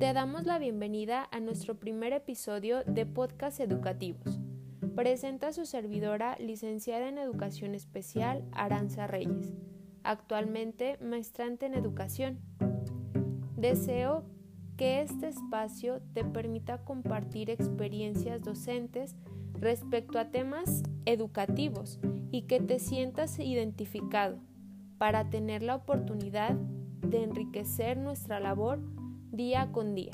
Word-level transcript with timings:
te 0.00 0.14
damos 0.14 0.46
la 0.46 0.58
bienvenida 0.58 1.28
a 1.30 1.40
nuestro 1.40 1.78
primer 1.78 2.14
episodio 2.14 2.82
de 2.84 3.04
Podcast 3.04 3.60
Educativos. 3.60 4.40
Presenta 4.96 5.52
su 5.52 5.66
servidora, 5.66 6.38
licenciada 6.38 7.06
en 7.06 7.18
Educación 7.18 7.74
Especial, 7.74 8.42
Aranza 8.52 9.06
Reyes, 9.06 9.52
actualmente 10.02 10.96
maestrante 11.02 11.66
en 11.66 11.74
Educación. 11.74 12.38
Deseo 13.58 14.24
que 14.78 15.02
este 15.02 15.28
espacio 15.28 16.00
te 16.14 16.24
permita 16.24 16.82
compartir 16.82 17.50
experiencias 17.50 18.40
docentes 18.40 19.16
respecto 19.52 20.18
a 20.18 20.30
temas 20.30 20.82
educativos 21.04 22.00
y 22.30 22.46
que 22.46 22.58
te 22.58 22.78
sientas 22.78 23.38
identificado 23.38 24.38
para 24.96 25.28
tener 25.28 25.62
la 25.62 25.74
oportunidad 25.74 26.54
de 27.06 27.22
enriquecer 27.22 27.98
nuestra 27.98 28.40
labor 28.40 28.80
día 29.32 29.70
con 29.72 29.94
día. 29.94 30.12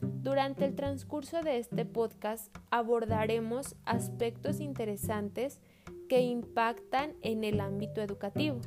Durante 0.00 0.64
el 0.64 0.74
transcurso 0.74 1.42
de 1.42 1.58
este 1.58 1.84
podcast 1.84 2.54
abordaremos 2.70 3.76
aspectos 3.84 4.60
interesantes 4.60 5.60
que 6.08 6.22
impactan 6.22 7.14
en 7.22 7.44
el 7.44 7.60
ámbito 7.60 8.00
educativo. 8.00 8.60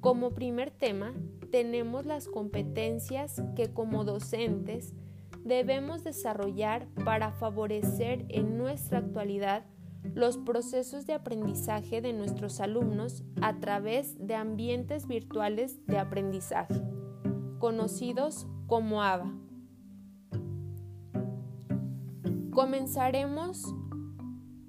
Como 0.00 0.34
primer 0.34 0.70
tema, 0.70 1.14
tenemos 1.50 2.06
las 2.06 2.28
competencias 2.28 3.42
que 3.54 3.72
como 3.72 4.04
docentes 4.04 4.94
debemos 5.44 6.04
desarrollar 6.04 6.88
para 7.04 7.32
favorecer 7.32 8.26
en 8.28 8.58
nuestra 8.58 8.98
actualidad 8.98 9.64
los 10.14 10.38
procesos 10.38 11.06
de 11.06 11.14
aprendizaje 11.14 12.00
de 12.00 12.12
nuestros 12.12 12.60
alumnos 12.60 13.24
a 13.40 13.58
través 13.58 14.26
de 14.26 14.34
ambientes 14.34 15.06
virtuales 15.06 15.84
de 15.86 15.98
aprendizaje, 15.98 16.80
conocidos 17.58 18.46
como 18.66 19.02
ABA. 19.02 19.32
Comenzaremos 22.50 23.74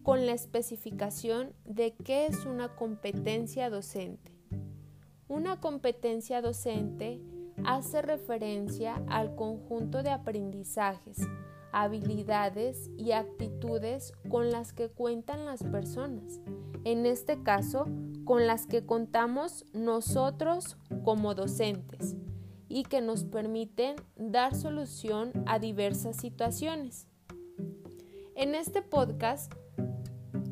con 0.04 0.26
la 0.26 0.34
especificación 0.34 1.54
de 1.66 1.94
qué 1.96 2.28
es 2.28 2.46
una 2.46 2.76
competencia 2.76 3.70
docente. 3.70 4.34
Una 5.28 5.60
competencia 5.60 6.42
docente 6.42 7.22
hace 7.66 8.02
referencia 8.02 9.02
al 9.10 9.36
conjunto 9.36 10.04
de 10.04 10.12
aprendizajes, 10.12 11.18
habilidades 11.72 12.90
y 12.98 13.12
actitudes 13.12 14.14
con 14.30 14.52
las 14.52 14.74
que 14.74 14.90
cuentan 14.90 15.46
las 15.46 15.64
personas, 15.64 16.40
en 16.84 17.06
este 17.06 17.42
caso 17.44 17.88
con 18.26 18.48
las 18.48 18.68
que 18.68 18.86
contamos 18.86 19.66
nosotros 19.74 20.78
como 21.04 21.36
docentes 21.36 22.16
y 22.70 22.84
que 22.84 23.02
nos 23.02 23.24
permiten 23.24 23.96
dar 24.16 24.56
solución 24.56 25.32
a 25.46 25.60
diversas 25.60 26.18
situaciones. 26.18 27.08
En 28.36 28.56
este 28.56 28.82
podcast 28.82 29.54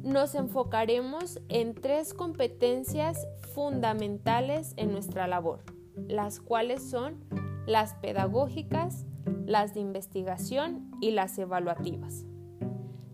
nos 0.04 0.36
enfocaremos 0.36 1.40
en 1.50 1.74
tres 1.76 2.14
competencias 2.14 3.28
fundamentales 3.54 4.74
en 4.78 4.92
nuestra 4.92 5.28
labor, 5.28 5.64
las 6.08 6.40
cuales 6.40 6.88
son 6.88 7.24
las 7.66 7.96
pedagógicas, 7.96 9.06
las 9.46 9.74
de 9.74 9.80
investigación 9.80 10.92
y 11.02 11.12
las 11.12 11.38
evaluativas. 11.38 12.26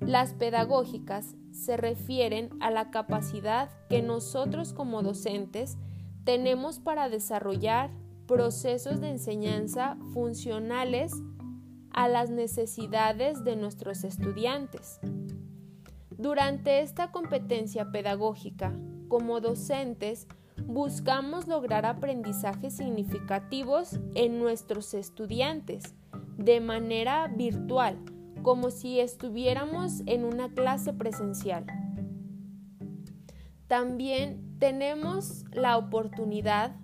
Las 0.02 0.34
pedagógicas 0.34 1.36
se 1.52 1.78
refieren 1.78 2.50
a 2.60 2.72
la 2.72 2.92
capacidad 2.92 3.70
que 3.88 4.02
nosotros 4.02 4.74
como 4.74 5.04
docentes 5.04 5.78
tenemos 6.24 6.80
para 6.80 7.08
desarrollar 7.08 7.92
procesos 8.28 9.02
de 9.02 9.10
enseñanza 9.10 9.98
funcionales 10.14 11.14
a 11.92 12.08
las 12.08 12.30
necesidades 12.30 13.44
de 13.44 13.56
nuestros 13.56 14.04
estudiantes. 14.04 15.00
Durante 16.18 16.82
esta 16.82 17.12
competencia 17.12 17.92
pedagógica, 17.92 18.78
como 19.08 19.42
docentes, 19.42 20.28
buscamos 20.66 21.48
lograr 21.48 21.86
aprendizajes 21.86 22.78
significativos 22.78 24.00
en 24.16 24.40
nuestros 24.40 24.94
estudiantes 24.94 25.96
de 26.38 26.62
manera 26.62 27.28
virtual, 27.28 27.98
como 28.42 28.72
si 28.72 29.00
estuviéramos 29.00 30.02
en 30.06 30.24
una 30.24 30.50
clase 30.54 30.94
presencial. 30.94 31.66
También 33.68 34.58
tenemos 34.60 35.46
la 35.54 35.78
oportunidad 35.78 36.76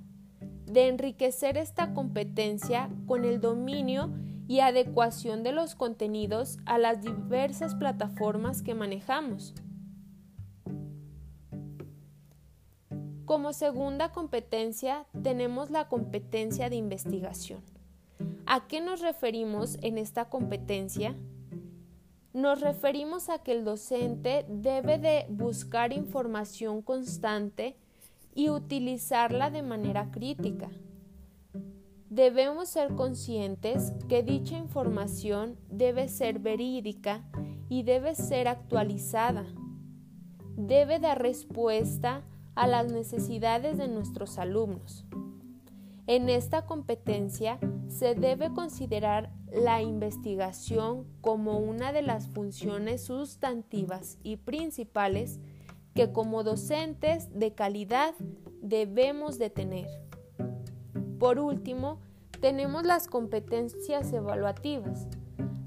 de 0.67 0.87
enriquecer 0.87 1.57
esta 1.57 1.93
competencia 1.93 2.89
con 3.07 3.25
el 3.25 3.39
dominio 3.39 4.11
y 4.47 4.59
adecuación 4.59 5.43
de 5.43 5.51
los 5.51 5.75
contenidos 5.75 6.57
a 6.65 6.77
las 6.77 7.01
diversas 7.01 7.75
plataformas 7.75 8.61
que 8.61 8.75
manejamos. 8.75 9.53
Como 13.25 13.51
segunda 13.51 14.11
competencia 14.13 15.05
tenemos 15.21 15.69
la 15.69 15.89
competencia 15.89 16.69
de 16.69 16.77
investigación. 16.77 17.61
¿A 18.45 18.67
qué 18.67 18.79
nos 18.79 19.01
referimos 19.01 19.77
en 19.81 19.97
esta 19.97 20.29
competencia? 20.29 21.13
Nos 22.31 22.61
referimos 22.61 23.29
a 23.29 23.39
que 23.39 23.51
el 23.51 23.65
docente 23.65 24.45
debe 24.47 24.97
de 24.97 25.25
buscar 25.29 25.91
información 25.91 26.81
constante 26.81 27.75
y 28.37 28.49
utilizarla 28.49 29.49
de 29.51 29.63
manera 29.63 30.11
crítica 30.11 30.69
Debemos 32.09 32.69
ser 32.69 32.95
conscientes 32.95 33.91
que 34.07 34.23
dicha 34.23 34.57
información 34.57 35.57
debe 35.69 36.07
ser 36.07 36.39
verídica 36.39 37.29
y 37.67 37.83
debe 37.83 38.15
ser 38.15 38.47
actualizada. 38.47 39.45
Debe 40.55 40.99
dar 40.99 41.21
respuesta 41.21 42.23
a 42.55 42.65
las 42.65 42.91
necesidades 42.93 43.77
de 43.77 43.89
nuestros 43.89 44.37
alumnos. 44.37 45.05
En 46.07 46.29
esta 46.29 46.65
competencia 46.65 47.59
se 47.89 48.15
debe 48.15 48.53
considerar 48.53 49.33
la 49.51 49.81
investigación 49.81 51.05
como 51.19 51.59
una 51.59 51.91
de 51.91 52.03
las 52.03 52.29
funciones 52.29 53.03
sustantivas 53.03 54.17
y 54.23 54.37
principales 54.37 55.41
que 55.97 56.11
como 56.11 56.43
docentes 56.43 57.27
de 57.33 57.55
calidad 57.55 58.13
debemos 58.61 59.39
de 59.39 59.49
tener. 59.49 59.87
Por 61.17 61.39
último, 61.39 61.97
tenemos 62.39 62.83
las 62.83 63.07
competencias 63.07 64.13
evaluativas, 64.13 65.07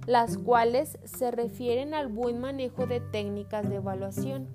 las 0.07 0.39
cuales 0.39 1.01
se 1.03 1.33
refieren 1.33 1.95
al 1.95 2.07
buen 2.07 2.39
manejo 2.39 2.87
de 2.87 3.01
técnicas 3.01 3.69
de 3.69 3.77
evaluación. 3.77 4.47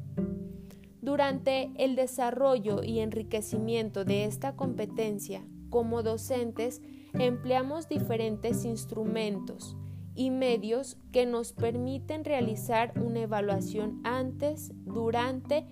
Durante 1.01 1.73
el 1.75 1.97
desarrollo 1.97 2.81
y 2.81 2.99
enriquecimiento 2.99 4.05
de 4.05 4.23
esta 4.23 4.55
competencia, 4.55 5.45
como 5.69 6.03
docentes, 6.03 6.81
empleamos 7.15 7.89
diferentes 7.89 8.63
instrumentos 8.63 9.75
y 10.15 10.31
medios 10.31 10.97
que 11.11 11.25
nos 11.25 11.53
permiten 11.53 12.23
realizar 12.23 12.93
una 12.99 13.21
evaluación 13.21 14.01
antes, 14.03 14.71
durante 14.85 15.65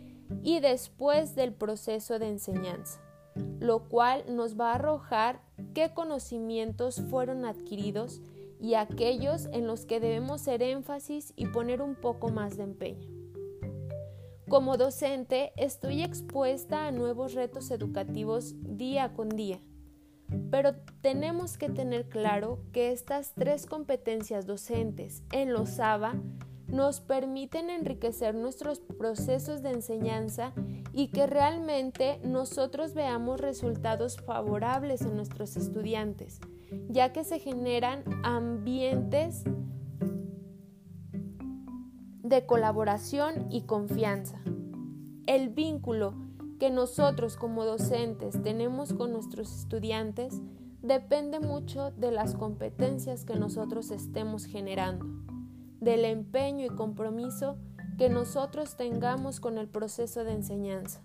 y 0.44 0.60
después 0.60 1.36
del 1.36 1.54
proceso 1.54 2.20
de 2.20 2.30
enseñanza 2.30 3.04
lo 3.36 3.88
cual 3.88 4.24
nos 4.30 4.60
va 4.60 4.72
a 4.72 4.76
arrojar 4.76 5.42
qué 5.74 5.94
conocimientos 5.94 7.02
fueron 7.10 7.46
adquiridos 7.46 8.22
y 8.60 8.76
aquellos 8.76 9.48
en 9.52 9.68
los 9.68 9.86
que 9.86 10.00
debemos 10.00 10.42
hacer 10.42 10.62
énfasis 10.62 11.34
y 11.36 11.48
poner 11.48 11.82
un 11.82 11.96
poco 11.96 12.30
más 12.30 12.58
de 12.58 12.64
empeño. 12.64 13.10
Como 14.48 14.78
docente 14.78 15.52
estoy 15.56 16.04
expuesta 16.04 16.88
a 16.88 16.92
nuevos 16.92 17.34
retos 17.34 17.72
educativos 17.72 18.54
día 18.60 19.14
con 19.14 19.30
día, 19.30 19.60
pero 20.54 20.76
tenemos 21.02 21.58
que 21.58 21.68
tener 21.68 22.08
claro 22.10 22.60
que 22.74 22.92
estas 22.92 23.34
tres 23.34 23.66
competencias 23.66 24.46
docentes 24.46 25.24
en 25.32 25.52
los 25.52 25.80
ABA 25.80 26.14
nos 26.68 27.02
permiten 27.02 27.72
enriquecer 27.72 28.36
nuestros 28.36 28.80
procesos 28.80 29.64
de 29.64 29.72
enseñanza 29.72 30.54
y 30.92 31.08
que 31.08 31.26
realmente 31.26 32.20
nosotros 32.24 32.94
veamos 32.94 33.42
resultados 33.42 34.18
favorables 34.18 35.02
en 35.02 35.16
nuestros 35.16 35.58
estudiantes, 35.58 36.40
ya 36.88 37.12
que 37.14 37.24
se 37.24 37.40
generan 37.40 38.04
ambientes 38.22 39.46
de 42.22 42.46
colaboración 42.46 43.48
y 43.50 43.64
confianza. 43.64 44.40
El 45.26 45.50
vínculo 45.50 46.14
que 46.64 46.72
nosotros 46.72 47.36
como 47.36 47.66
docentes 47.66 48.42
tenemos 48.42 48.94
con 48.94 49.12
nuestros 49.12 49.54
estudiantes 49.54 50.42
depende 50.82 51.42
mucho 51.42 51.92
de 51.92 52.10
las 52.10 52.36
competencias 52.36 53.26
que 53.26 53.36
nosotros 53.36 53.92
estemos 53.92 54.46
generando 54.46 55.06
del 55.82 56.06
empeño 56.06 56.66
y 56.66 56.70
compromiso 56.70 57.58
que 57.98 58.08
nosotros 58.08 58.78
tengamos 58.78 59.42
con 59.42 59.58
el 59.58 59.68
proceso 59.68 60.24
de 60.24 60.32
enseñanza. 60.32 61.02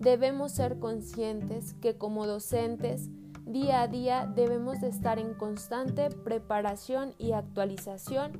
Debemos 0.00 0.52
ser 0.52 0.78
conscientes 0.78 1.72
que 1.80 1.96
como 1.96 2.26
docentes 2.26 3.08
día 3.46 3.80
a 3.80 3.88
día 3.88 4.30
debemos 4.36 4.82
de 4.82 4.88
estar 4.88 5.18
en 5.18 5.32
constante 5.32 6.10
preparación 6.10 7.14
y 7.16 7.32
actualización 7.32 8.32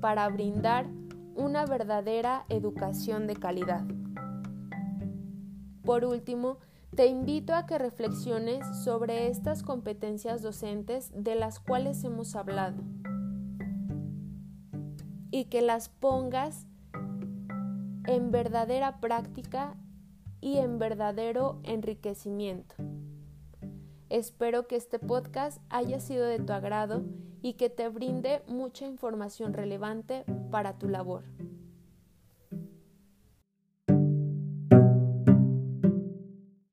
para 0.00 0.28
brindar 0.28 0.88
una 1.36 1.66
verdadera 1.66 2.46
educación 2.48 3.28
de 3.28 3.36
calidad. 3.36 3.84
Por 5.88 6.04
último, 6.04 6.58
te 6.94 7.06
invito 7.06 7.54
a 7.54 7.64
que 7.64 7.78
reflexiones 7.78 8.62
sobre 8.84 9.28
estas 9.28 9.62
competencias 9.62 10.42
docentes 10.42 11.10
de 11.14 11.34
las 11.34 11.60
cuales 11.60 12.04
hemos 12.04 12.36
hablado 12.36 12.82
y 15.30 15.46
que 15.46 15.62
las 15.62 15.88
pongas 15.88 16.66
en 18.04 18.30
verdadera 18.30 19.00
práctica 19.00 19.78
y 20.42 20.58
en 20.58 20.78
verdadero 20.78 21.58
enriquecimiento. 21.62 22.74
Espero 24.10 24.66
que 24.66 24.76
este 24.76 24.98
podcast 24.98 25.62
haya 25.70 26.00
sido 26.00 26.26
de 26.26 26.38
tu 26.38 26.52
agrado 26.52 27.02
y 27.40 27.54
que 27.54 27.70
te 27.70 27.88
brinde 27.88 28.42
mucha 28.46 28.84
información 28.84 29.54
relevante 29.54 30.26
para 30.50 30.74
tu 30.74 30.86
labor. 30.86 31.24